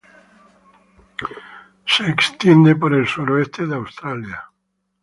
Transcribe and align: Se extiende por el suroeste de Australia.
Se 1.85 2.09
extiende 2.09 2.75
por 2.75 2.95
el 2.95 3.05
suroeste 3.07 3.67
de 3.67 3.75
Australia. 3.75 4.49